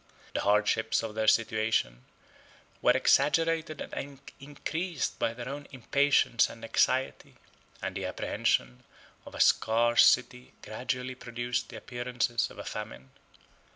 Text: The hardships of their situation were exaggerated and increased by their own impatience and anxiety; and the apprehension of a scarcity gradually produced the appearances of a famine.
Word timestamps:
The 0.33 0.39
hardships 0.41 1.03
of 1.03 1.13
their 1.13 1.27
situation 1.27 2.05
were 2.81 2.89
exaggerated 2.93 3.81
and 3.81 4.19
increased 4.39 5.19
by 5.19 5.35
their 5.35 5.47
own 5.47 5.67
impatience 5.71 6.49
and 6.49 6.65
anxiety; 6.65 7.35
and 7.83 7.95
the 7.95 8.05
apprehension 8.07 8.83
of 9.27 9.35
a 9.35 9.39
scarcity 9.39 10.53
gradually 10.63 11.13
produced 11.13 11.69
the 11.69 11.77
appearances 11.77 12.49
of 12.49 12.57
a 12.57 12.63
famine. 12.65 13.11